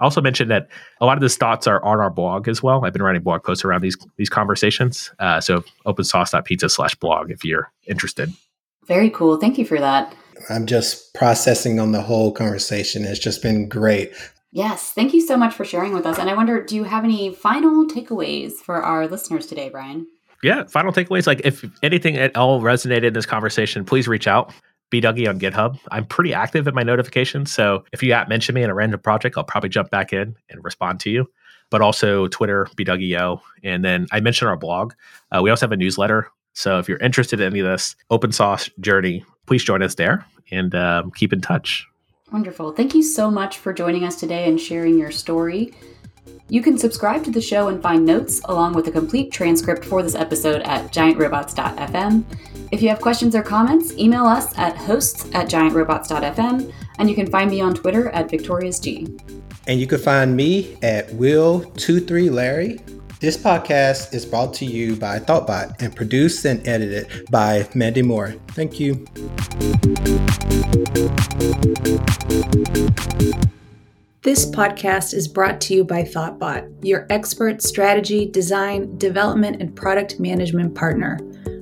[0.00, 0.68] I also mentioned that
[1.00, 2.84] a lot of these thoughts are on our blog as well.
[2.84, 5.12] I've been writing blog posts around these these conversations.
[5.18, 8.30] Uh, so opensauced.pizza slash blog if you're interested.
[8.86, 9.36] Very cool.
[9.36, 10.14] Thank you for that.
[10.50, 13.04] I'm just processing on the whole conversation.
[13.04, 14.12] It's just been great.
[14.54, 16.16] Yes, thank you so much for sharing with us.
[16.16, 20.06] And I wonder, do you have any final takeaways for our listeners today, Brian?
[20.44, 21.26] Yeah, final takeaways.
[21.26, 24.54] Like if anything at all resonated in this conversation, please reach out.
[24.90, 25.76] B Dougie on GitHub.
[25.90, 27.52] I'm pretty active in my notifications.
[27.52, 30.36] So if you at mention me in a random project, I'll probably jump back in
[30.48, 31.28] and respond to you.
[31.70, 34.92] But also Twitter, B Dougie And then I mentioned our blog.
[35.32, 36.30] Uh, we also have a newsletter.
[36.52, 40.24] So if you're interested in any of this open source journey, please join us there
[40.52, 41.88] and um, keep in touch.
[42.32, 42.72] Wonderful.
[42.72, 45.74] Thank you so much for joining us today and sharing your story.
[46.48, 50.02] You can subscribe to the show and find notes along with a complete transcript for
[50.02, 52.24] this episode at giantrobots.fm.
[52.72, 57.30] If you have questions or comments, email us at hosts at giantrobots.fm, and you can
[57.30, 59.42] find me on Twitter at victoriousg.
[59.66, 62.93] And you can find me at will23larry.
[63.24, 68.34] This podcast is brought to you by Thoughtbot and produced and edited by Mandy Moore.
[68.48, 69.06] Thank you.
[74.20, 80.20] This podcast is brought to you by Thoughtbot, your expert strategy, design, development, and product
[80.20, 81.18] management partner.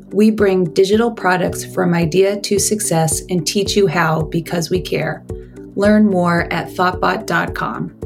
[0.09, 5.25] We bring digital products from idea to success and teach you how because we care.
[5.77, 8.02] Learn more at thoughtbot.com.